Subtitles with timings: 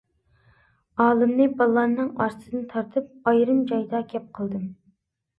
[1.03, 4.65] ئالىمنى بالىلارنىڭ ئارىسىدىن تارتىپ، ئايرىم جايدا گەپ قىلدىم.